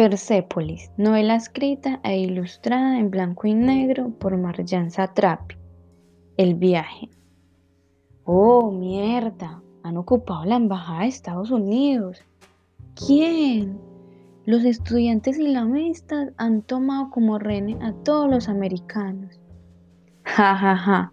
[0.00, 5.56] Persépolis, novela escrita e ilustrada en blanco y negro por Marjan Satrapi.
[6.38, 7.10] El viaje.
[8.24, 12.24] Oh, mierda, han ocupado la embajada de Estados Unidos.
[12.94, 13.78] ¿Quién?
[14.46, 19.38] Los estudiantes islamistas han tomado como rene a todos los americanos.
[20.24, 21.12] Ja, ja, ja.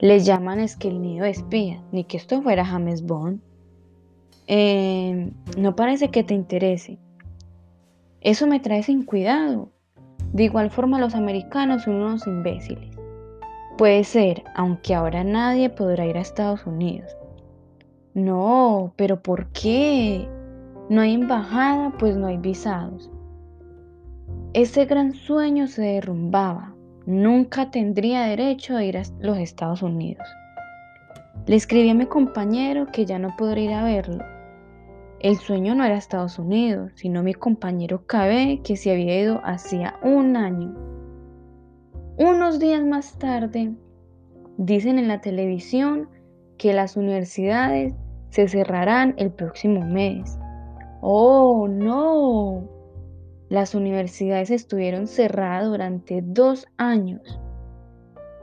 [0.00, 3.38] Les llaman es que el nido espía, ni que esto fuera James Bond.
[4.48, 6.98] Eh, no parece que te interese.
[8.24, 9.68] Eso me trae sin cuidado.
[10.32, 12.96] De igual forma los americanos son unos imbéciles.
[13.76, 17.14] Puede ser, aunque ahora nadie podrá ir a Estados Unidos.
[18.14, 20.26] No, pero ¿por qué?
[20.88, 23.10] No hay embajada, pues no hay visados.
[24.54, 26.74] Ese gran sueño se derrumbaba.
[27.06, 30.26] Nunca tendría derecho a ir a los Estados Unidos.
[31.46, 34.24] Le escribí a mi compañero que ya no podría ir a verlo,
[35.24, 39.98] el sueño no era Estados Unidos, sino mi compañero KB que se había ido hacía
[40.02, 40.74] un año.
[42.18, 43.72] Unos días más tarde,
[44.58, 46.10] dicen en la televisión
[46.58, 47.94] que las universidades
[48.28, 50.38] se cerrarán el próximo mes.
[51.00, 52.68] ¡Oh, no!
[53.48, 57.40] Las universidades estuvieron cerradas durante dos años.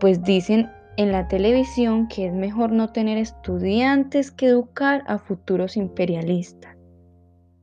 [0.00, 5.76] Pues dicen en la televisión que es mejor no tener estudiantes que educar a futuros
[5.76, 6.76] imperialistas.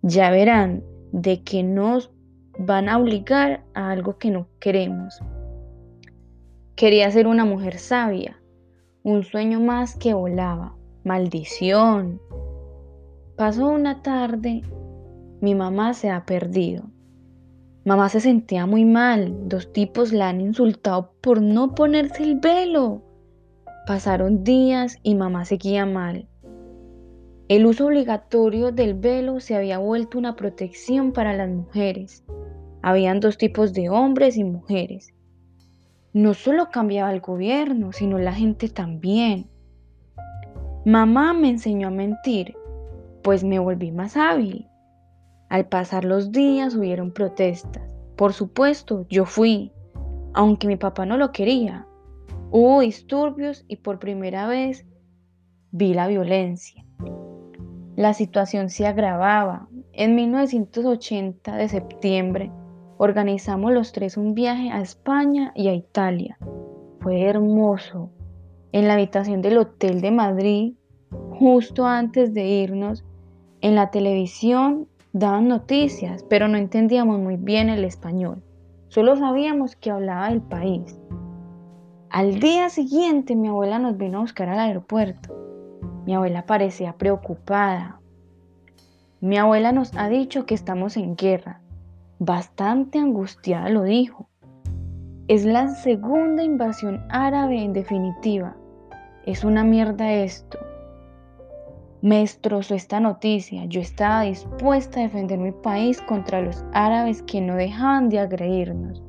[0.02, 2.12] Ya verán de que nos
[2.58, 5.20] van a obligar a algo que no queremos.
[6.76, 8.42] Quería ser una mujer sabia,
[9.04, 10.76] un sueño más que volaba.
[11.04, 12.22] Maldición.
[13.36, 14.62] Pasó una tarde,
[15.42, 16.84] mi mamá se ha perdido.
[17.86, 23.02] Mamá se sentía muy mal, dos tipos la han insultado por no ponerse el velo.
[23.88, 26.28] Pasaron días y mamá seguía mal.
[27.48, 32.24] El uso obligatorio del velo se había vuelto una protección para las mujeres.
[32.84, 35.14] Habían dos tipos de hombres y mujeres.
[36.14, 39.50] No solo cambiaba el gobierno, sino la gente también.
[40.86, 42.56] Mamá me enseñó a mentir,
[43.24, 44.68] pues me volví más hábil.
[45.50, 47.84] Al pasar los días hubieron protestas.
[48.16, 49.74] Por supuesto, yo fui,
[50.34, 51.88] aunque mi papá no lo quería.
[52.53, 54.85] Hubo disturbios y por primera vez
[55.72, 56.85] vi la violencia.
[57.95, 59.69] La situación se agravaba.
[59.94, 62.51] En 1980 de septiembre
[62.97, 66.38] organizamos los tres un viaje a España y a Italia.
[67.00, 68.11] Fue hermoso.
[68.73, 70.73] En la habitación del Hotel de Madrid,
[71.40, 73.06] justo antes de irnos,
[73.61, 78.44] en la televisión daban noticias, pero no entendíamos muy bien el español.
[78.90, 81.00] Solo sabíamos que hablaba del país.
[82.13, 85.33] Al día siguiente mi abuela nos vino a buscar al aeropuerto.
[86.05, 88.01] Mi abuela parecía preocupada.
[89.22, 91.61] Mi abuela nos ha dicho que estamos en guerra.
[92.19, 94.27] Bastante angustiada lo dijo.
[95.29, 98.57] Es la segunda invasión árabe en definitiva.
[99.25, 100.59] Es una mierda esto.
[102.01, 103.63] Me destrozó esta noticia.
[103.67, 109.01] Yo estaba dispuesta a defender mi país contra los árabes que no dejaban de agredirnos.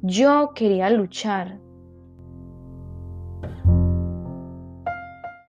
[0.00, 1.58] Yo quería luchar,